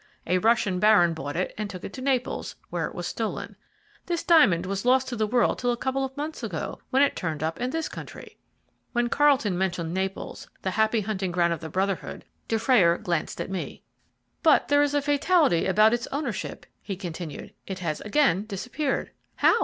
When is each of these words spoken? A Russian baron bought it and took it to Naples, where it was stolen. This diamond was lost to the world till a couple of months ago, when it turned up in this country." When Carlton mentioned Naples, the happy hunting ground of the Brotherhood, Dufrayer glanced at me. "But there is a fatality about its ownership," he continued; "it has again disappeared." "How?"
A 0.25 0.39
Russian 0.39 0.79
baron 0.79 1.13
bought 1.13 1.35
it 1.35 1.53
and 1.59 1.69
took 1.69 1.83
it 1.83 1.93
to 1.93 2.01
Naples, 2.01 2.55
where 2.71 2.87
it 2.87 2.95
was 2.95 3.05
stolen. 3.05 3.55
This 4.07 4.23
diamond 4.23 4.65
was 4.65 4.83
lost 4.83 5.07
to 5.09 5.15
the 5.15 5.27
world 5.27 5.59
till 5.59 5.71
a 5.71 5.77
couple 5.77 6.03
of 6.03 6.17
months 6.17 6.41
ago, 6.41 6.79
when 6.89 7.03
it 7.03 7.15
turned 7.15 7.43
up 7.43 7.59
in 7.61 7.69
this 7.69 7.87
country." 7.87 8.39
When 8.93 9.09
Carlton 9.09 9.55
mentioned 9.59 9.93
Naples, 9.93 10.47
the 10.63 10.71
happy 10.71 11.01
hunting 11.01 11.31
ground 11.31 11.53
of 11.53 11.59
the 11.59 11.69
Brotherhood, 11.69 12.25
Dufrayer 12.47 12.97
glanced 12.97 13.39
at 13.39 13.51
me. 13.51 13.83
"But 14.41 14.69
there 14.69 14.81
is 14.81 14.95
a 14.95 15.03
fatality 15.03 15.67
about 15.67 15.93
its 15.93 16.07
ownership," 16.11 16.65
he 16.81 16.95
continued; 16.95 17.53
"it 17.67 17.77
has 17.77 18.01
again 18.01 18.47
disappeared." 18.47 19.11
"How?" 19.35 19.55